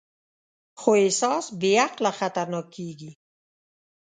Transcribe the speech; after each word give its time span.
خو 0.79 0.89
احساس 1.01 1.45
بېعقله 1.61 2.11
خطرناک 2.19 2.67
کېږي. 2.75 3.11